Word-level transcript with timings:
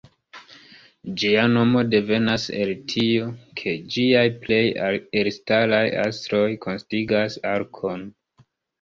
Ĝia 1.23 1.43
nomo 1.51 1.83
devenas 1.91 2.47
el 2.63 2.73
tio, 2.95 3.29
ke 3.61 3.77
ĝiaj 3.99 4.25
plej 4.49 4.61
elstaraj 5.23 5.87
astroj 6.09 6.45
konsistigas 6.69 7.43
arkon. 7.57 8.13